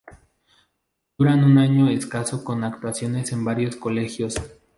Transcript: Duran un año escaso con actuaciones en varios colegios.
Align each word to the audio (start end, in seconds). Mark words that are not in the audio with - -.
Duran 1.15 1.43
un 1.43 1.59
año 1.59 1.87
escaso 1.87 2.43
con 2.43 2.63
actuaciones 2.63 3.31
en 3.33 3.45
varios 3.45 3.75
colegios. 3.75 4.33